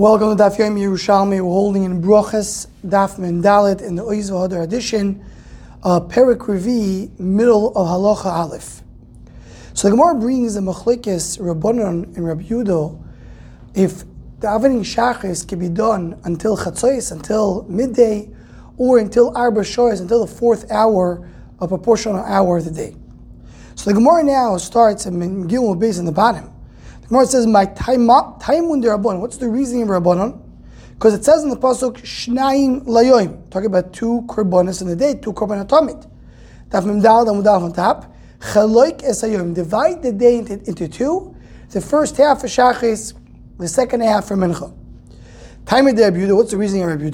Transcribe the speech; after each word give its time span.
Welcome 0.00 0.34
to 0.34 0.42
Daf 0.42 0.56
Yomi 0.56 0.80
Yerushalmi. 0.80 1.32
We're 1.32 1.42
holding 1.42 1.84
in 1.84 2.00
Brochus 2.00 2.68
Daf 2.82 3.18
Mem 3.18 3.42
Dalet 3.42 3.82
in 3.82 3.96
the 3.96 4.02
Oiz 4.02 4.30
V'Hadar 4.30 4.64
edition, 4.64 5.22
uh, 5.82 6.00
Perik 6.00 6.38
Revi, 6.38 7.10
middle 7.20 7.76
of 7.76 7.86
Halacha 7.86 8.24
Aleph. 8.24 8.80
So 9.74 9.90
the 9.90 9.96
Gemara 9.96 10.14
brings 10.14 10.54
the 10.54 10.62
Machlekes 10.62 11.38
Rabbanon 11.38 12.16
and 12.16 12.26
Rabbi 12.26 12.44
if 13.74 14.04
the 14.40 14.46
Avening 14.46 14.80
Shachris 14.80 15.46
can 15.46 15.58
be 15.58 15.68
done 15.68 16.18
until 16.24 16.56
Chatzos, 16.56 17.12
until 17.12 17.66
midday, 17.68 18.30
or 18.78 18.98
until 18.98 19.36
Arba 19.36 19.60
Shoyes, 19.60 20.00
until 20.00 20.24
the 20.24 20.32
fourth 20.32 20.70
hour, 20.70 21.28
a 21.60 21.68
proportional 21.68 22.24
hour 22.24 22.56
of 22.56 22.64
the 22.64 22.70
day. 22.70 22.96
So 23.74 23.90
the 23.90 23.94
Gemara 23.96 24.24
now 24.24 24.56
starts 24.56 25.04
in 25.04 25.46
Gilmul 25.46 25.78
base 25.78 25.98
in 25.98 26.06
the 26.06 26.10
bottom. 26.10 26.50
Gemara 27.10 27.26
says, 27.26 27.44
"My 27.44 27.64
time 27.64 28.06
when 28.06 28.82
Rabbanon." 28.82 29.20
What's 29.20 29.36
the 29.36 29.48
reasoning 29.48 29.82
of 29.82 29.88
Rabbanon? 29.88 30.38
Because 30.94 31.12
it 31.12 31.24
says 31.24 31.42
in 31.42 31.50
the 31.50 31.56
pasuk 31.56 31.96
Shnaim 32.02 32.84
Layoim, 32.86 33.50
talking 33.50 33.66
about 33.66 33.92
two 33.92 34.22
korbanos 34.28 34.80
in 34.80 34.86
the 34.86 34.94
day, 34.94 35.14
two 35.14 35.32
korban 35.32 35.66
atomit. 35.66 36.06
Daf 36.68 36.84
Mimdal 36.84 37.26
Damudal 37.26 37.62
on 37.62 37.72
top. 37.72 38.14
Chaloik 38.38 39.02
Esayom. 39.02 39.52
Divide 39.54 40.04
the 40.04 40.12
day 40.12 40.38
into, 40.38 40.62
into 40.68 40.86
two. 40.86 41.34
The 41.70 41.80
first 41.80 42.16
half 42.16 42.42
for 42.42 42.46
Shachis, 42.46 43.14
the 43.58 43.66
second 43.66 44.02
half 44.02 44.28
for 44.28 44.36
Mincha. 44.36 44.72
Time 45.66 45.88
of 45.88 45.98
Rabbi 45.98 46.32
What's 46.32 46.52
the 46.52 46.58
reasoning 46.58 46.84
of 46.84 46.90
Rabbi 46.90 47.10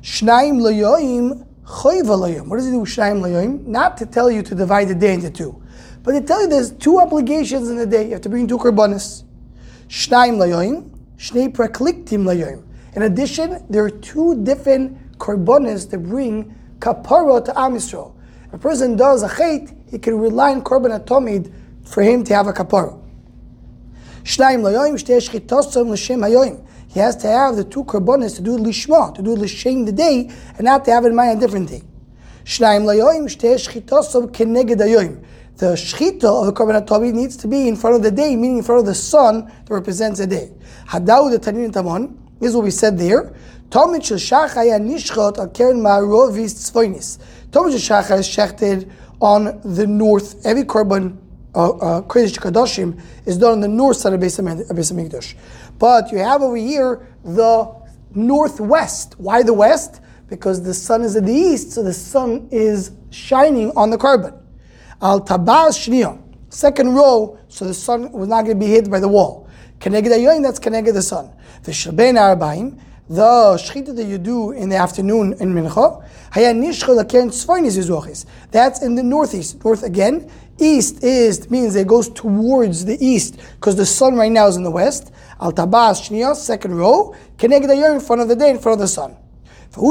Shnaim 0.00 0.60
Layoim 0.60 1.44
Choiva 1.66 2.16
Layoim. 2.16 2.46
What 2.46 2.58
does 2.58 2.66
he 2.66 2.70
do 2.70 2.80
with 2.80 2.90
Shnaim 2.90 3.20
Layoim? 3.20 3.66
Not 3.66 3.96
to 3.96 4.06
tell 4.06 4.30
you 4.30 4.42
to 4.42 4.54
divide 4.54 4.88
the 4.88 4.94
day 4.94 5.14
into 5.14 5.30
two. 5.30 5.60
But 6.04 6.12
they 6.12 6.20
tell 6.20 6.42
you 6.42 6.48
there's 6.48 6.70
two 6.70 7.00
obligations 7.00 7.70
in 7.70 7.76
the 7.76 7.86
day. 7.86 8.04
You 8.04 8.12
have 8.12 8.20
to 8.20 8.28
bring 8.28 8.46
two 8.46 8.58
korbanos. 8.58 9.24
Shnaim 9.88 10.36
layoim, 10.36 10.90
shnei 11.16 11.50
prakliktim 11.50 12.24
layoim. 12.24 12.62
In 12.94 13.02
addition, 13.02 13.64
there 13.70 13.84
are 13.84 13.90
two 13.90 14.44
different 14.44 15.16
korbanos 15.16 15.90
that 15.90 15.98
bring 15.98 16.54
kapara 16.78 17.42
to 17.46 17.58
Am. 17.58 17.76
If 17.76 18.52
a 18.52 18.58
person 18.58 18.96
does 18.96 19.22
a 19.22 19.28
chait, 19.28 19.74
he 19.90 19.98
can 19.98 20.18
rely 20.18 20.52
on 20.52 20.62
korban 20.62 21.02
atomid 21.02 21.50
for 21.84 22.02
him 22.02 22.22
to 22.24 22.34
have 22.34 22.48
a 22.48 22.52
kapara. 22.52 23.00
Shnaim 24.24 24.60
layoim, 24.60 25.02
shtei 25.02 25.26
shchitosom 25.26 25.88
l'shem 25.88 26.20
hayoim. 26.20 26.66
He 26.88 27.00
has 27.00 27.16
to 27.16 27.28
have 27.28 27.56
the 27.56 27.64
two 27.64 27.82
korbanos 27.84 28.36
to 28.36 28.42
do 28.42 28.58
lishma, 28.58 29.14
to 29.14 29.22
do 29.22 29.34
l'shem 29.34 29.86
the 29.86 29.92
day, 29.92 30.30
and 30.58 30.66
not 30.66 30.84
to 30.84 30.90
have 30.90 31.06
in 31.06 31.14
mind 31.14 31.38
a 31.38 31.40
different 31.40 31.70
thing. 31.70 31.88
Shnaim 32.44 32.82
layoim, 32.82 33.24
shtei 33.24 33.54
shchitosom 33.54 34.30
keneged 34.32 34.76
hayoim 34.76 35.24
the 35.56 35.74
shchita 35.74 36.24
of 36.24 36.46
the 36.46 36.52
korban 36.52 36.84
atavi 36.84 37.12
needs 37.12 37.36
to 37.36 37.48
be 37.48 37.68
in 37.68 37.76
front 37.76 37.96
of 37.96 38.02
the 38.02 38.10
day, 38.10 38.34
meaning 38.34 38.58
in 38.58 38.64
front 38.64 38.80
of 38.80 38.86
the 38.86 38.94
sun 38.94 39.46
that 39.46 39.70
represents 39.70 40.18
the 40.18 40.26
day. 40.26 40.50
Hadau 40.88 41.30
the 41.30 41.38
tanin 41.38 41.72
tamon 41.72 42.16
is 42.40 42.54
what 42.54 42.64
we 42.64 42.70
said 42.70 42.98
there. 42.98 43.34
Talmud 43.70 44.04
shel 44.04 44.18
shachaya 44.18 44.80
nishchot 44.80 45.38
al 45.38 45.48
keren 45.48 45.78
ma'arovis 45.78 46.70
tzvoinis. 46.70 47.18
Talmud 47.52 47.78
shel 47.78 48.02
shachar 48.02 48.18
is 48.18 48.28
shechted 48.28 48.90
on 49.20 49.60
the 49.64 49.86
north. 49.86 50.44
Every 50.44 50.64
korban 50.64 51.18
uh, 51.54 51.70
uh, 51.70 52.02
Kodesh 52.02 52.38
Kadoshim 52.38 53.00
is 53.26 53.38
done 53.38 53.52
on 53.52 53.60
the 53.60 53.68
north 53.68 53.98
side 53.98 54.12
of 54.12 54.20
Beis 54.20 54.40
Hamikdash. 54.40 55.34
But 55.78 56.10
you 56.10 56.18
have 56.18 56.42
over 56.42 56.56
here 56.56 57.06
the 57.24 57.72
northwest. 58.14 59.14
Why 59.18 59.42
the 59.42 59.54
west? 59.54 60.00
Because 60.28 60.62
the 60.62 60.74
sun 60.74 61.02
is 61.02 61.14
at 61.16 61.26
the 61.26 61.32
east, 61.32 61.72
so 61.72 61.82
the 61.82 61.92
sun 61.92 62.48
is 62.50 62.90
shining 63.10 63.70
on 63.76 63.90
the 63.90 63.98
korban. 63.98 64.40
Al 65.04 65.20
tabas 65.20 65.76
shniya. 65.76 66.18
Second 66.48 66.94
row, 66.94 67.38
so 67.48 67.66
the 67.66 67.74
sun 67.74 68.10
was 68.10 68.26
not 68.26 68.46
going 68.46 68.58
to 68.58 68.64
be 68.66 68.72
hit 68.72 68.90
by 68.90 68.98
the 68.98 69.06
wall. 69.06 69.46
Keneged 69.78 70.06
ayoyin, 70.06 70.42
that's 70.42 70.58
keneged 70.58 70.94
the 70.94 71.02
sun. 71.02 71.30
The 71.62 71.72
shalbein 71.72 72.14
arbaim, 72.14 72.80
the 73.10 73.22
shchita 73.22 73.94
that 73.96 74.06
you 74.06 74.16
do 74.16 74.52
in 74.52 74.70
the 74.70 74.76
afternoon 74.76 75.34
in 75.40 75.52
mincha, 75.52 76.02
haya 76.32 76.54
nishcha 76.54 76.98
lakern 76.98 77.28
tzvoinis 77.28 77.76
yizuachis. 77.76 78.24
That's 78.50 78.82
in 78.82 78.94
the 78.94 79.02
northeast. 79.02 79.62
North 79.62 79.82
again. 79.82 80.30
East 80.58 81.04
is 81.04 81.50
means 81.50 81.76
it 81.76 81.86
goes 81.86 82.08
towards 82.08 82.86
the 82.86 82.96
east 83.04 83.38
because 83.56 83.76
the 83.76 83.84
sun 83.84 84.14
right 84.14 84.32
now 84.32 84.46
is 84.46 84.56
in 84.56 84.62
the 84.62 84.70
west. 84.70 85.12
Al 85.38 85.52
tabas 85.52 86.08
shniya, 86.08 86.34
second 86.34 86.76
row. 86.76 87.14
Keneged 87.36 87.66
ayoyin 87.66 87.96
in 87.96 88.00
front 88.00 88.22
of 88.22 88.28
the 88.28 88.36
day, 88.36 88.48
in 88.48 88.58
front 88.58 88.74
of 88.74 88.80
the 88.80 88.88
sun. 88.88 89.16
In 89.76 89.82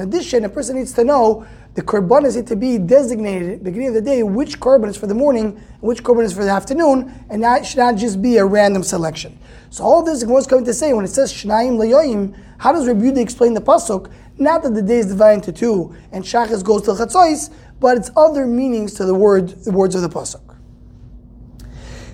addition, 0.00 0.44
a 0.44 0.48
person 0.48 0.76
needs 0.76 0.92
to 0.94 1.04
know 1.04 1.46
the 1.74 1.82
korbanos 1.82 2.36
need 2.36 2.46
to 2.46 2.56
be 2.56 2.78
designated 2.78 3.50
at 3.50 3.58
the 3.58 3.64
beginning 3.64 3.88
of 3.88 3.94
the 3.94 4.00
day, 4.00 4.22
which 4.22 4.58
korban 4.58 4.88
is 4.88 4.96
for 4.96 5.06
the 5.06 5.14
morning 5.14 5.48
and 5.48 5.82
which 5.82 6.02
korban 6.02 6.24
is 6.24 6.32
for 6.32 6.44
the 6.44 6.50
afternoon, 6.50 7.12
and 7.28 7.42
that 7.42 7.66
should 7.66 7.76
not 7.76 7.96
just 7.96 8.22
be 8.22 8.38
a 8.38 8.44
random 8.46 8.82
selection. 8.82 9.38
So 9.68 9.84
all 9.84 10.02
this 10.02 10.22
is 10.22 10.26
what's 10.26 10.46
going 10.46 10.64
to 10.64 10.72
say 10.72 10.94
when 10.94 11.04
it 11.04 11.08
says 11.08 11.30
Shnaim 11.30 11.76
Layoim, 11.76 12.34
how 12.56 12.72
does 12.72 12.86
Rabbi 12.86 13.20
explain 13.20 13.52
the 13.52 13.60
pasuk? 13.60 14.10
Not 14.38 14.62
that 14.62 14.72
the 14.72 14.80
day 14.80 15.00
is 15.00 15.06
divided 15.06 15.46
into 15.46 15.52
two 15.52 15.94
and 16.10 16.24
Shachas 16.24 16.64
goes 16.64 16.82
to 16.82 16.92
Chatzos, 16.92 17.50
but 17.80 17.98
it's 17.98 18.10
other 18.16 18.46
meanings 18.46 18.94
to 18.94 19.04
the 19.04 19.14
word 19.14 19.50
the 19.64 19.72
words 19.72 19.94
of 19.94 20.00
the 20.00 20.08
pasuk. 20.08 20.45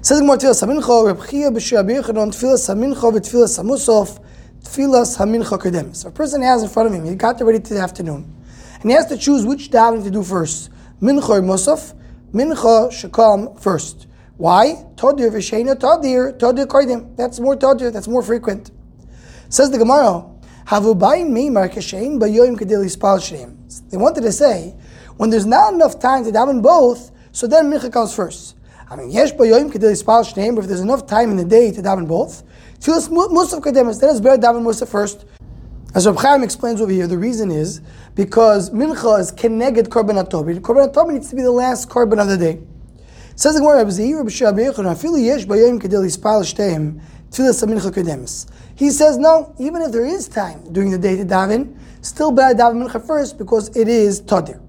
Says 0.05 0.19
Gemara 0.19 0.37
Tfilas 0.37 0.67
Hamincha, 0.67 1.07
Reb 1.07 1.29
Chia 1.29 1.49
b'Shir 1.49 1.85
Yochanan, 1.89 2.33
Tfilas 2.33 2.69
Hamincha 2.69 3.13
v'Tfilas 3.13 3.63
Hamusaf, 3.63 4.21
Tfilas 4.65 5.17
Hamincha 5.17 5.57
Kedem. 5.57 5.95
So 5.95 6.09
a 6.09 6.11
person 6.11 6.43
has 6.43 6.65
in 6.65 6.69
front 6.69 6.89
of 6.89 6.95
him, 6.95 7.05
he 7.05 7.15
got 7.15 7.41
ready 7.41 7.61
to 7.61 7.75
the 7.75 7.79
afternoon, 7.79 8.35
and 8.81 8.91
he 8.91 8.97
has 8.97 9.07
to 9.07 9.17
choose 9.17 9.47
which 9.47 9.71
davening 9.71 10.03
to 10.03 10.11
do 10.11 10.25
first, 10.25 10.71
Mincha 11.01 11.29
or 11.29 11.41
Musaf. 11.41 11.95
Mincha 12.33 12.91
should 12.91 13.13
come 13.13 13.55
first. 13.55 14.09
Why? 14.39 14.85
Todir 14.97 15.31
v'Sheina 15.31 15.77
Todir, 15.77 16.37
Todir 16.37 16.67
Kodim. 16.67 17.17
That's 17.17 17.39
more 17.39 17.55
Todir, 17.55 17.93
that's 17.93 18.09
more 18.09 18.25
frequent. 18.25 18.73
Says 19.51 19.71
the 19.71 19.79
Gemara, 19.79 20.29
Havubayin 20.67 21.29
Meimar 21.29 21.73
Kashein 21.73 22.19
Bayoim 22.19 22.59
Kedili 22.59 22.91
Spal 22.91 23.19
Shneim. 23.21 23.89
They 23.91 23.99
wanted 23.99 24.23
to 24.23 24.33
say, 24.33 24.75
when 25.17 25.31
there's 25.31 25.47
not 25.47 25.75
enough 25.75 26.01
time 26.01 26.25
to 26.25 26.33
daven 26.33 26.61
both, 26.61 27.13
so 27.31 27.47
then 27.47 27.71
Mincha 27.71 27.93
comes 27.93 28.13
first. 28.13 28.57
I 28.93 28.97
mean, 28.97 29.11
yesh 29.11 29.33
bayoyim 29.33 29.73
kedei 29.73 29.97
spal 29.97 30.23
shneim, 30.23 30.59
if 30.59 30.67
there's 30.67 30.83
enough 30.83 31.07
time 31.07 31.31
in 31.31 31.39
the 31.39 31.47
day 31.47 31.73
to 31.73 31.81
daven 31.81 32.07
both, 32.07 32.43
tefillas 32.79 33.09
musaf 33.09 33.63
kademas, 33.63 33.99
then 33.99 34.11
it's 34.11 34.21
better 34.21 34.37
daven 34.37 34.63
musaf 34.63 34.87
first. 34.87 35.25
As 35.95 36.07
Reb 36.07 36.19
Chaim 36.19 36.43
explains 36.43 36.79
over 36.79 36.93
here, 36.93 37.07
the 37.07 37.17
reason 37.17 37.51
is 37.51 37.81
because 38.15 38.69
mincha 38.69 39.19
is 39.19 39.33
keneged 39.33 39.89
korban 39.89 40.23
atobi. 40.23 40.61
Korban 40.61 40.93
atobi 40.93 41.15
needs 41.15 41.31
to 41.31 41.37
be 41.37 41.41
the 41.41 41.51
last 41.51 41.89
korban 41.89 42.21
of 42.21 42.29
the 42.29 42.37
day. 42.37 42.61
says 43.35 43.55
the 43.55 43.61
Gemara, 43.61 43.79
Rabbi 43.79 43.91
Zeir, 43.93 44.19
Rabbi 44.19 44.29
Shah, 44.29 44.53
Afilu 44.53 45.25
yesh 45.25 45.47
bayoyim 45.47 45.81
kedei 45.81 46.11
spal 46.11 46.43
shneim, 46.43 47.01
tefillas 47.31 47.65
mincha 47.65 47.91
kademas. 47.91 48.47
He 48.75 48.91
says 48.91 49.17
no, 49.17 49.55
even 49.59 49.81
if 49.81 49.93
there 49.93 50.05
is 50.05 50.29
time 50.29 50.71
during 50.71 50.91
the 50.91 50.99
day 50.99 51.17
to 51.17 51.25
daven, 51.25 51.79
still 52.03 52.31
better 52.31 52.55
daven 52.55 52.87
mincha 52.87 53.03
first 53.07 53.39
because 53.39 53.75
it 53.75 53.89
is 53.89 54.21
tadir. 54.21 54.61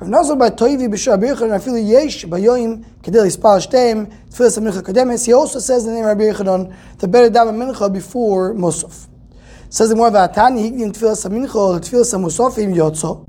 Rav 0.00 0.08
Nazar 0.08 0.34
by 0.34 0.50
Toivi 0.50 0.88
b'Shah 0.88 1.16
B'Yechanan 1.16 1.56
Afilu 1.56 1.88
Yesh 1.88 2.24
Bayoim 2.24 2.84
Kedel 3.00 3.26
Yispal 3.26 3.64
Shteim 3.64 4.12
Tfilas 4.28 4.58
Mincha 4.58 4.82
Kademes. 4.82 5.24
He 5.24 5.32
also 5.32 5.60
says 5.60 5.84
the 5.84 5.92
name 5.92 6.04
Rabbi 6.04 6.22
Yechanan 6.22 6.74
the 6.98 7.06
better 7.06 7.30
daven 7.30 7.54
mincha 7.54 7.92
before 7.92 8.54
Musaf. 8.54 9.06
Says 9.68 9.90
the 9.90 9.94
more 9.94 10.10
Vatani 10.10 10.68
Higdim 10.68 10.92
Tfilas 10.92 11.30
Mincha 11.30 11.78
Tfilas 11.78 12.12
Musafim 12.20 12.74
Yotzo. 12.74 13.24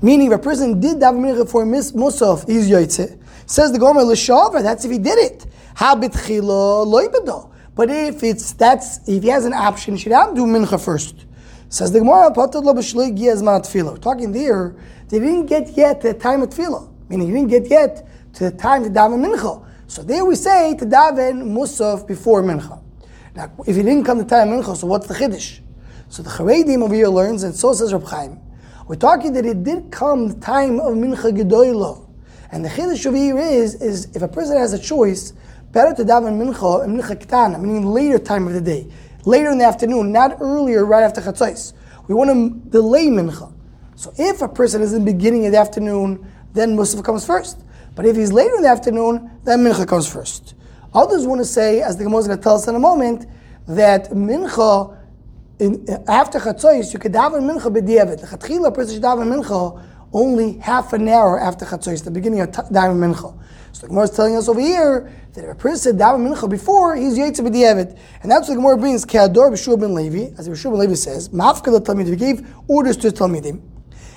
Meaning, 0.00 0.28
if 0.28 0.34
a 0.34 0.38
person 0.38 0.78
did 0.78 0.98
daven 0.98 1.18
mincha 1.18 1.50
for 1.50 1.64
Musaf, 1.64 2.46
he's 2.46 2.70
Yotze. 2.70 3.20
Says 3.46 3.72
the 3.72 3.78
Gomer 3.80 4.04
L'Shavar. 4.04 4.62
That's 4.62 4.84
if 4.84 4.92
he 4.92 4.98
did 4.98 5.18
it. 5.18 5.44
Habit 5.74 6.12
Chilo 6.24 6.86
Loibado. 6.86 7.50
But 7.74 7.90
if 7.90 8.22
it's 8.22 8.52
that's 8.52 9.00
if 9.08 9.24
he 9.24 9.28
has 9.30 9.44
an 9.44 9.54
option, 9.54 9.96
he 9.96 10.02
should 10.02 10.10
to 10.10 10.32
do 10.36 10.46
mincha 10.46 10.80
first. 10.80 11.26
Says 11.68 11.90
the 11.90 11.98
Gemara, 11.98 12.32
Talking 13.98 14.32
there 14.32 14.76
they 15.08 15.18
didn't 15.20 15.46
get 15.46 15.70
yet 15.76 16.00
to 16.00 16.08
the 16.08 16.18
time 16.18 16.42
of 16.42 16.50
tefillah, 16.50 16.88
meaning 17.08 17.28
he 17.28 17.32
didn't 17.32 17.50
get 17.50 17.70
yet 17.70 18.08
to 18.34 18.50
the 18.50 18.56
time 18.56 18.82
to 18.84 18.90
daven 18.90 19.24
mincha. 19.24 19.64
So 19.86 20.02
there 20.02 20.24
we 20.24 20.34
say 20.34 20.74
to 20.76 20.84
daven 20.84 21.42
musaf 21.44 22.06
before 22.06 22.42
mincha. 22.42 22.82
Now, 23.34 23.52
if 23.66 23.76
he 23.76 23.82
didn't 23.82 24.04
come 24.04 24.18
to 24.18 24.24
time 24.24 24.52
of 24.52 24.64
mincha, 24.64 24.76
so 24.76 24.86
what's 24.86 25.06
the 25.06 25.14
chiddush? 25.14 25.60
So 26.08 26.22
the 26.22 26.30
Charedim 26.30 26.82
over 26.82 26.94
here 26.94 27.08
learns, 27.08 27.42
and 27.42 27.54
so 27.54 27.72
says 27.72 27.92
Reb 27.92 28.04
Chaim. 28.04 28.40
We're 28.88 28.96
talking 28.96 29.32
that 29.34 29.44
it 29.44 29.62
did 29.62 29.90
come 29.90 30.28
the 30.28 30.40
time 30.40 30.80
of 30.80 30.94
mincha 30.94 31.36
gedoyla, 31.36 32.08
and 32.50 32.64
the 32.64 32.68
chiddush 32.68 33.06
over 33.06 33.16
here 33.16 33.38
is 33.38 33.74
is 33.82 34.14
if 34.16 34.22
a 34.22 34.28
person 34.28 34.56
has 34.56 34.72
a 34.72 34.78
choice, 34.78 35.32
better 35.72 35.94
to 35.94 36.04
daven 36.04 36.40
mincha 36.40 36.82
and 36.84 36.98
mincha 36.98 37.14
ketana, 37.14 37.60
meaning 37.60 37.86
later 37.86 38.18
time 38.18 38.46
of 38.48 38.54
the 38.54 38.60
day, 38.60 38.86
later 39.24 39.50
in 39.50 39.58
the 39.58 39.64
afternoon, 39.64 40.10
not 40.10 40.38
earlier, 40.40 40.84
right 40.84 41.02
after 41.02 41.20
chatzos. 41.20 41.74
We 42.08 42.14
want 42.14 42.30
to 42.30 42.70
delay 42.70 43.06
mincha. 43.06 43.52
So 43.96 44.12
if 44.18 44.42
a 44.42 44.48
person 44.48 44.82
is 44.82 44.92
in 44.92 45.04
the 45.04 45.12
beginning 45.12 45.46
of 45.46 45.52
the 45.52 45.58
afternoon, 45.58 46.30
then 46.52 46.76
Musaf 46.76 47.02
comes 47.02 47.26
first. 47.26 47.62
But 47.94 48.04
if 48.04 48.14
he's 48.14 48.30
later 48.30 48.54
in 48.56 48.62
the 48.62 48.68
afternoon, 48.68 49.30
then 49.44 49.60
Mincha 49.60 49.88
comes 49.88 50.06
first. 50.06 50.54
Others 50.92 51.26
want 51.26 51.40
to 51.40 51.46
say, 51.46 51.80
as 51.80 51.96
the 51.96 52.04
Gemara 52.04 52.20
is 52.20 52.26
going 52.26 52.38
to 52.38 52.44
tell 52.44 52.56
us 52.56 52.68
in 52.68 52.74
a 52.74 52.78
moment, 52.78 53.26
that 53.66 54.10
Mincha, 54.10 54.96
in, 55.58 55.86
after 56.06 56.38
Chatzos, 56.38 56.92
you 56.92 56.98
could 56.98 57.12
daven 57.12 57.50
Mincha 57.50 57.74
b'diavad. 57.74 58.20
The 58.20 58.70
person 58.70 58.94
should 58.94 59.02
daven 59.02 59.34
Mincha 59.34 59.82
only 60.12 60.58
half 60.58 60.92
an 60.92 61.08
hour 61.08 61.40
after 61.40 61.64
Chatzos, 61.64 62.04
the 62.04 62.10
beginning 62.10 62.40
of 62.40 62.50
Daven 62.50 62.98
Mincha. 62.98 63.34
So 63.72 63.82
the 63.82 63.88
Gemara 63.88 64.04
is 64.04 64.10
telling 64.10 64.36
us 64.36 64.48
over 64.48 64.60
here 64.60 65.10
that 65.32 65.44
if 65.44 65.50
a 65.50 65.54
person 65.54 65.78
said 65.78 65.98
Daven 65.98 66.26
Mincha 66.26 66.48
before, 66.50 66.96
he's 66.96 67.18
Yaitse 67.18 67.40
B'di'evet. 67.40 67.98
And 68.22 68.30
that's 68.30 68.46
what 68.46 68.54
the 68.54 68.60
Gemara 68.60 68.76
brings, 68.76 69.06
Ke'ador 69.06 69.50
B'shua 69.50 69.80
ben 69.80 69.94
Levi, 69.94 70.34
as 70.38 70.48
B'shua 70.48 70.72
ben 70.72 70.80
Levi 70.80 70.94
says, 70.94 71.30
Mafka 71.30 71.80
Talmid, 71.80 72.08
he 72.08 72.16
gave 72.16 72.46
orders 72.68 72.98
to 72.98 73.08
Talmidim. 73.08 73.62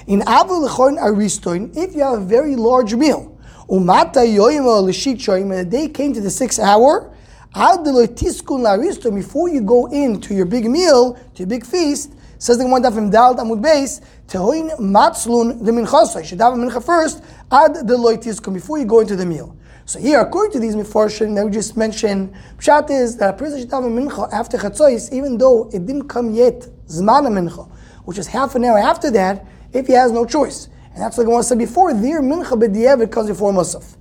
In 0.10 0.22
Avu 0.22 0.64
L'choin 0.64 0.98
Aristoin, 0.98 1.70
if 1.78 1.94
you 1.94 2.02
have 2.02 2.20
a 2.20 2.26
very 2.26 2.56
large 2.56 2.96
meal, 2.96 3.38
Umata 3.70 4.26
Shoyim, 4.26 5.52
and 5.52 5.60
the 5.60 5.66
day 5.66 5.88
came 5.88 6.14
to 6.14 6.20
the 6.20 6.32
sixth 6.32 6.60
hour, 6.60 7.14
before 7.54 9.50
you 9.50 9.62
go 9.62 9.86
into 9.92 10.34
your 10.34 10.48
big 10.48 10.66
meal, 10.66 11.14
to 11.14 11.44
your 11.44 11.48
big 11.48 11.64
feast, 11.64 12.14
says 12.40 12.58
the 12.58 12.64
Gemara 12.64 12.92
from 12.92 13.12
Dal 13.12 13.36
Amud 13.36 13.62
Beis, 13.62 14.02
Tehoin 14.26 14.76
Matzlun 14.80 15.64
the 15.64 15.72
Minchasa. 15.72 16.22
You 16.22 16.26
should 16.26 16.42
have 16.42 16.54
a 16.54 16.58
mincha 16.58 16.84
first, 16.84 17.24
ad 17.52 17.76
the 17.76 17.96
loitiskum, 17.96 18.56
before 18.56 18.80
you 18.80 18.86
go 18.86 19.02
into 19.02 19.16
the 19.16 19.28
meal. 19.28 19.56
So 19.86 20.00
here, 20.00 20.22
according 20.22 20.54
to 20.54 20.60
these 20.60 20.76
mifarshim 20.76 21.36
that 21.36 21.46
we 21.46 21.52
just 21.52 21.78
mentioned, 21.78 22.34
pshat 22.58 22.90
is 22.90 23.16
that 23.18 23.36
a 23.36 23.38
person 23.38 23.60
should 23.60 23.70
have 23.70 23.84
a 23.84 23.88
mincha 23.88 24.28
after 24.34 24.58
chatzos, 24.58 25.14
even 25.14 25.38
though 25.38 25.70
it 25.72 25.86
didn't 25.86 26.08
come 26.08 26.34
yet 26.34 26.62
zman 26.88 27.28
mincha, 27.28 27.70
which 28.06 28.18
is 28.18 28.26
half 28.26 28.56
an 28.56 28.66
hour 28.66 28.80
after 28.80 29.12
that, 29.12 29.46
if 29.74 29.88
he 29.88 29.94
has 29.94 30.12
no 30.12 30.26
choice. 30.26 30.70
And 30.94 31.04
that's 31.04 31.18
like 31.18 31.28
I 31.28 31.42
said 31.42 31.58
before, 31.58 31.94
their 31.94 32.22
mincha 32.22 32.60
b'di'evet 32.60 33.12
comes 33.12 33.30
before 33.30 33.52
musaf. 33.52 33.96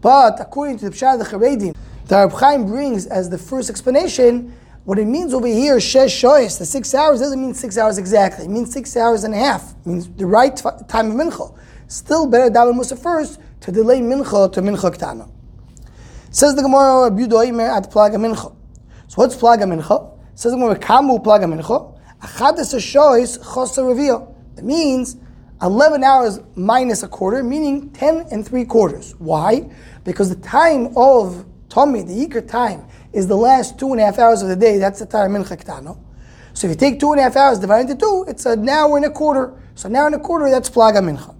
But 0.00 0.40
according 0.40 0.78
to 0.78 0.90
the 0.90 0.96
pshat 0.96 1.14
of 1.14 1.18
the 1.20 1.36
Charedim, 1.36 1.76
the 2.06 2.16
Reb 2.16 2.32
Chaim 2.32 2.66
brings 2.66 3.06
as 3.06 3.30
the 3.30 3.38
first 3.38 3.70
explanation, 3.70 4.52
what 4.84 4.98
it 4.98 5.04
means 5.04 5.34
over 5.34 5.46
here, 5.46 5.76
shesh 5.76 6.20
shoyes, 6.20 6.58
the 6.58 6.64
six 6.64 6.94
hours 6.94 7.20
doesn't 7.20 7.40
mean 7.40 7.54
six 7.54 7.76
hours 7.76 7.98
exactly. 7.98 8.46
It 8.46 8.50
means 8.50 8.72
six 8.72 8.96
hours 8.96 9.24
and 9.24 9.34
a 9.34 9.36
half. 9.36 9.72
It 9.72 9.86
means 9.86 10.08
the 10.08 10.26
right 10.26 10.56
time 10.56 11.10
of 11.10 11.16
mincha. 11.16 11.56
Still 11.86 12.26
better 12.26 12.50
daven 12.50 12.74
musa 12.74 12.96
first 12.96 13.38
to 13.60 13.70
delay 13.70 14.00
mincha 14.00 14.52
to 14.52 14.62
mincha 14.62 14.96
ktana. 14.96 15.30
Says 16.30 16.54
the 16.54 16.62
Gemara, 16.62 17.10
Abudoimer 17.10 17.68
at 17.68 17.90
plaga 17.90 18.14
mincha. 18.14 18.54
So 19.08 19.16
what's 19.16 19.36
plaga 19.36 19.64
mincha? 19.64 20.16
Says 20.34 20.52
the 20.52 20.58
Gemara, 20.58 20.76
kamu 20.76 21.22
plaga 21.22 21.44
mincha. 21.44 21.96
Achadis 22.22 22.74
shoyes 22.80 23.38
chosa 23.38 23.86
reveal. 23.86 24.34
It 24.56 24.64
means 24.64 25.16
11 25.62 26.02
hours 26.04 26.40
minus 26.54 27.02
a 27.02 27.08
quarter, 27.08 27.42
meaning 27.42 27.90
10 27.90 28.26
and 28.30 28.46
3 28.46 28.64
quarters. 28.64 29.14
Why? 29.18 29.70
Because 30.04 30.28
the 30.28 30.40
time 30.42 30.96
of 30.96 31.44
Tommy, 31.68 32.02
the 32.02 32.26
Iker 32.26 32.46
time, 32.46 32.86
is 33.12 33.26
the 33.26 33.36
last 33.36 33.78
two 33.78 33.92
and 33.92 34.00
a 34.00 34.04
half 34.04 34.18
hours 34.18 34.42
of 34.42 34.48
the 34.48 34.56
day. 34.56 34.78
That's 34.78 34.98
the 34.98 35.06
time 35.06 35.32
mincha 35.32 35.56
ktano. 35.62 35.98
So 36.52 36.66
if 36.66 36.72
you 36.72 36.76
take 36.76 36.98
two 36.98 37.12
and 37.12 37.20
a 37.20 37.22
half 37.22 37.36
hours 37.36 37.58
divided 37.58 37.90
into 37.90 38.04
two, 38.04 38.24
it's 38.28 38.44
an 38.46 38.68
hour 38.68 38.96
and 38.96 39.06
a 39.06 39.10
quarter. 39.10 39.60
So 39.74 39.88
an 39.88 39.96
hour 39.96 40.06
and 40.06 40.16
a 40.16 40.18
quarter, 40.18 40.50
that's 40.50 40.68
plaga 40.68 40.98
mincha. 40.98 41.34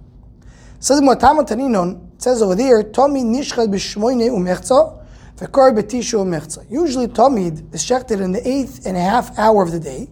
Says 0.79 1.01
Motama 1.01 1.47
Taninon, 1.47 2.09
says 2.21 2.41
over 2.41 2.55
there, 2.55 2.81
Tommy 2.81 3.23
nishchad 3.23 3.67
b'shmoine 3.67 4.29
umechza, 4.29 5.03
v'kor 5.37 5.77
b'tishu 5.77 6.19
umechza. 6.19 6.65
Usually 6.71 7.07
Tomid 7.07 7.73
is 7.73 7.83
shechted 7.83 8.21
in 8.21 8.31
the 8.31 8.47
eighth 8.47 8.85
and 8.85 8.95
a 8.95 9.01
half 9.01 9.37
hour 9.37 9.63
of 9.63 9.71
the 9.71 9.79
day, 9.79 10.09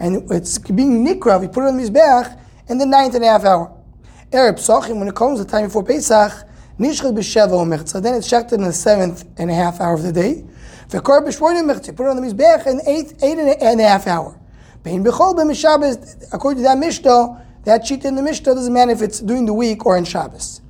and 0.00 0.28
it's 0.32 0.58
being 0.58 1.06
nikrav, 1.06 1.42
we 1.42 1.48
put 1.48 1.64
it 1.64 1.68
on 1.68 1.78
mizbeach 1.78 2.36
in 2.68 2.78
the 2.78 2.86
ninth 2.86 3.14
and 3.14 3.22
a 3.22 3.28
half 3.28 3.44
hour. 3.44 3.70
Erev 4.32 4.54
Psachim, 4.54 4.98
when 4.98 5.08
it 5.08 5.14
comes 5.14 5.38
the 5.38 5.44
time 5.44 5.66
before 5.66 5.84
Pesach, 5.84 6.32
Nishchad 6.78 7.14
b'sheva 7.14 7.50
umechza. 7.50 8.02
Then 8.02 8.14
it's 8.14 8.28
checked 8.28 8.52
in 8.52 8.62
the 8.62 8.72
seventh 8.72 9.24
and 9.36 9.50
a 9.50 9.54
half 9.54 9.80
hour 9.80 9.94
of 9.94 10.02
the 10.02 10.12
day. 10.12 10.44
V'kor 10.88 11.20
b'shvoinim 11.26 11.70
umechza. 11.70 11.94
Put 11.94 12.06
it 12.06 12.08
on 12.08 12.16
the 12.16 12.22
mizbech 12.22 12.66
in 12.66 12.80
eighth, 12.86 13.22
eight 13.22 13.38
and 13.38 13.80
a 13.80 13.86
half 13.86 14.06
hour. 14.06 14.40
Bein 14.82 15.04
b'chol 15.04 15.34
b'mishabes. 15.34 16.32
According 16.32 16.62
to 16.62 16.68
that 16.68 16.78
mishnah, 16.78 17.44
that 17.64 17.86
sheet 17.86 18.06
in 18.06 18.14
the 18.14 18.22
mishnah 18.22 18.54
doesn't 18.54 18.72
matter 18.72 18.92
if 18.92 19.02
it's 19.02 19.20
during 19.20 19.44
the 19.44 19.52
week 19.52 19.84
or 19.84 19.98
in 19.98 20.04
Shabbos. 20.04 20.62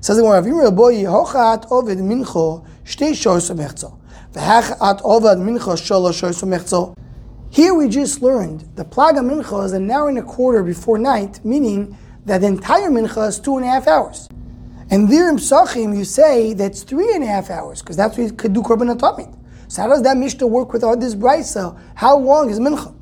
Says 0.00 0.16
the 0.16 0.22
Gemara, 0.22 0.40
"V'imur 0.42 0.74
boy 0.74 0.94
hochat 1.02 1.70
ovid 1.70 1.98
mincho 1.98 2.64
shtei 2.84 3.10
shoyos 3.10 3.54
umechza. 3.54 3.92
V'hachat 4.32 5.02
ovid 5.04 5.36
mincho 5.36 5.74
sholosh 5.76 6.22
shoyos 6.22 6.42
umechza." 6.42 6.96
Here 7.52 7.74
we 7.74 7.86
just 7.90 8.22
learned 8.22 8.64
the 8.76 8.84
plaga 8.86 9.20
mincha 9.20 9.66
is 9.66 9.74
an 9.74 9.90
hour 9.90 10.08
and 10.08 10.16
a 10.16 10.22
quarter 10.22 10.62
before 10.62 10.96
night, 10.96 11.44
meaning 11.44 11.98
that 12.24 12.38
the 12.38 12.46
entire 12.46 12.88
mincha 12.88 13.28
is 13.28 13.38
two 13.38 13.58
and 13.58 13.66
a 13.66 13.68
half 13.68 13.86
hours. 13.86 14.26
And 14.90 15.06
there 15.12 15.28
in 15.28 15.36
Psachim, 15.36 15.94
you 15.94 16.06
say 16.06 16.54
that's 16.54 16.82
three 16.82 17.14
and 17.14 17.22
a 17.22 17.26
half 17.26 17.50
hours, 17.50 17.82
because 17.82 17.94
that's 17.94 18.16
what 18.16 18.24
you 18.24 18.32
could 18.32 18.54
do 18.54 18.62
Korban 18.62 18.96
Atomit. 18.96 19.38
So 19.68 19.82
how 19.82 19.88
does 19.88 20.00
that 20.00 20.16
Mishnah 20.16 20.46
work 20.46 20.72
with 20.72 20.82
all 20.82 20.96
this 20.96 21.14
brisa? 21.14 21.78
How 21.94 22.16
long 22.16 22.48
is 22.48 22.58
Mincha? 22.58 22.94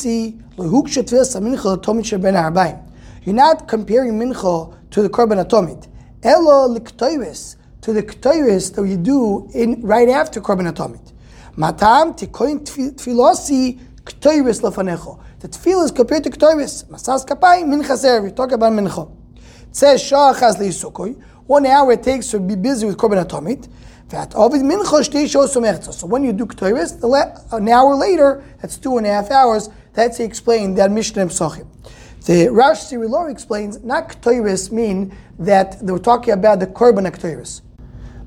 You're 3.23 3.34
not 3.37 3.69
comparing 3.69 4.19
Mincha 4.19 4.76
to 4.90 5.02
the 5.02 5.08
Korban 5.08 5.46
Atomit. 5.46 5.87
Elo 6.25 6.76
liktoiris, 6.76 7.55
to 7.82 7.93
the 7.93 8.02
ktoiris 8.02 8.75
that 8.75 8.84
you 8.88 8.96
do 8.96 9.49
in 9.55 9.81
right 9.82 10.08
after 10.08 10.40
Korban 10.40 10.69
Atomit. 10.69 11.12
Matam 11.56 12.14
tikoin 12.14 12.60
tfilosi 12.60 13.78
ktoiris 14.04 14.60
lafanecho. 14.62 15.19
The 15.40 15.49
tefillah 15.49 15.84
is 15.84 15.90
compared 15.93 16.25
to 16.25 16.31
ktoiris. 16.31 16.84
Masas 16.88 17.26
kapai 17.26 17.62
mincha 17.64 17.96
ser. 17.96 18.22
We 18.22 18.31
talk 18.31 18.52
about 18.52 18.72
mincha 18.72 19.10
says 19.72 20.02
shachas 20.02 20.56
leisukoi. 20.58 21.22
One 21.46 21.66
hour 21.66 21.93
it 21.93 22.02
takes 22.02 22.28
to 22.31 22.40
be 22.40 22.54
busy 22.54 22.87
with 22.87 22.96
korban 22.96 23.25
atomit. 23.25 23.69
So 24.12 26.06
when 26.06 26.22
you 26.22 26.34
do 26.34 26.44
Ketores, 26.44 27.50
an 27.50 27.69
hour 27.70 27.94
later, 27.94 28.44
that's 28.60 28.76
two 28.76 28.98
and 28.98 29.06
a 29.06 29.10
half 29.10 29.31
hours, 29.31 29.70
that's 29.94 30.19
he 30.19 30.25
explained 30.25 30.76
that 30.76 30.90
Mishnah 30.90 31.28
Psachim. 31.28 31.66
The 32.26 32.48
Rashi 32.48 32.93
Sirilor 32.93 33.31
explains, 33.31 33.82
not 33.82 34.10
Ketores 34.10 34.70
mean 34.70 35.16
that 35.38 35.81
they 35.81 35.90
were 35.90 35.98
talking 35.98 36.34
about 36.34 36.60
the 36.60 36.66
Korban 36.66 37.10
Ketores. 37.10 37.62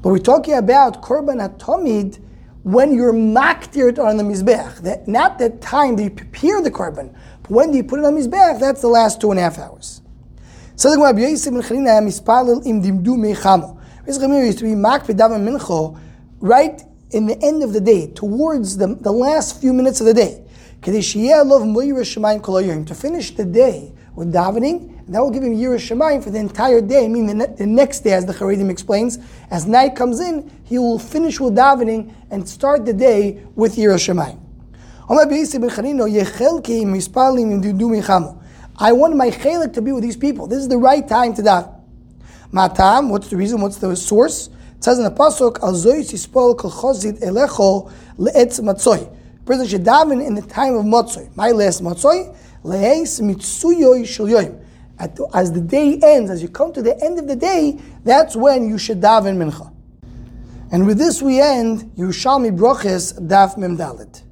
But 0.01 0.09
we're 0.09 0.17
talking 0.17 0.55
about 0.55 1.03
Korban 1.03 1.39
Atomid 1.47 2.19
when 2.65 2.95
you're 2.95 3.13
makdir 3.13 3.89
it 3.89 3.99
on 3.99 4.17
the 4.17 4.23
mizbech. 4.23 4.79
That, 4.79 5.07
not 5.07 5.37
the 5.37 5.51
time 5.51 5.97
that 5.97 6.03
you 6.03 6.09
prepare 6.09 6.63
the 6.63 6.71
carbon, 6.71 7.15
but 7.43 7.51
when 7.51 7.69
do 7.69 7.77
you 7.77 7.83
put 7.83 7.99
it 7.99 8.05
on 8.05 8.15
the 8.15 8.21
mizbech? 8.21 8.59
That's 8.59 8.81
the 8.81 8.87
last 8.87 9.21
two 9.21 9.29
and 9.29 9.39
a 9.39 9.43
half 9.43 9.59
hours. 9.59 10.01
So 10.75 10.89
the 10.89 10.95
Gemara 10.95 11.29
Yosef 11.29 11.53
ben 11.53 11.61
Chanina 11.61 12.01
mispalel 12.01 12.65
im 12.65 12.81
dimdu 12.81 13.17
meichamo. 13.17 13.79
Yosef 14.07 14.19
ben 14.19 14.43
used 14.43 14.57
to 14.57 14.63
be 14.63 14.71
makpid 14.71 15.15
daven 15.15 15.47
mincho 15.47 15.95
right 16.39 16.81
in 17.11 17.27
the 17.27 17.39
end 17.43 17.61
of 17.61 17.71
the 17.71 17.79
day, 17.79 18.07
towards 18.07 18.77
the, 18.77 18.95
the 18.95 19.11
last 19.11 19.61
few 19.61 19.71
minutes 19.71 20.01
of 20.01 20.07
the 20.07 20.13
day. 20.15 20.41
To 20.81 20.91
finish 20.91 21.13
the 23.35 23.45
day 23.45 23.93
when 24.15 24.31
davening, 24.31 24.97
and 25.05 25.13
that 25.13 25.19
will 25.19 25.29
give 25.29 25.43
him 25.43 25.55
Yiras 25.55 26.23
for 26.23 26.29
the 26.31 26.39
entire 26.39 26.81
day. 26.81 27.05
I 27.05 27.07
mean, 27.07 27.27
the, 27.27 27.33
ne- 27.35 27.55
the 27.57 27.65
next 27.65 27.99
day, 27.99 28.13
as 28.13 28.25
the 28.25 28.33
Charedim 28.33 28.69
explains, 28.69 29.19
as 29.51 29.67
night 29.67 29.95
comes 29.95 30.19
in, 30.19 30.49
he 30.63 30.79
will 30.79 30.97
finish 30.97 31.39
with 31.39 31.55
davening 31.55 32.13
and 32.31 32.47
start 32.47 32.85
the 32.85 32.93
day 32.93 33.43
with 33.55 33.75
Yiras 33.75 34.09
I 38.77 38.91
want 38.91 39.15
my 39.15 39.29
chalik 39.29 39.73
to 39.73 39.81
be 39.81 39.91
with 39.91 40.03
these 40.03 40.17
people. 40.17 40.47
This 40.47 40.59
is 40.59 40.67
the 40.67 40.77
right 40.77 41.07
time 41.07 41.35
to 41.35 41.43
daven. 41.43 41.79
Matam, 42.51 43.09
what's 43.09 43.27
the 43.27 43.37
reason? 43.37 43.61
What's 43.61 43.77
the 43.77 43.95
source? 43.95 44.49
It 44.77 44.83
says 44.83 44.97
in 44.97 45.03
the 45.03 45.11
pasuk, 45.11 45.61
"Al 45.61 45.73
sispol 45.73 46.55
kolchozit 46.55 47.19
elecho 47.19 47.91
leetz 48.17 48.59
matzoy." 48.61 49.07
Person 49.45 49.67
should 49.67 49.83
daven 49.83 50.25
in 50.25 50.33
the 50.33 50.41
time 50.41 50.73
of 50.73 50.85
matzoy. 50.85 51.29
My 51.35 51.51
last 51.51 51.83
matzoy, 51.83 52.35
as 52.67 53.19
the 55.51 55.61
day 55.61 55.99
ends, 56.01 56.31
as 56.31 56.41
you 56.41 56.49
come 56.49 56.73
to 56.73 56.81
the 56.81 57.03
end 57.03 57.19
of 57.19 57.27
the 57.27 57.35
day, 57.35 57.79
that's 58.03 58.35
when 58.35 58.67
you 58.67 58.77
should 58.77 59.01
daven 59.01 59.37
mincha. 59.37 59.71
And 60.71 60.87
with 60.87 60.97
this 60.97 61.21
we 61.21 61.39
end 61.41 61.91
Yerushalmi 61.95 62.57
Broches 62.57 63.13
Daf 63.13 63.57
Mem 63.57 63.77
Dalet. 63.77 64.24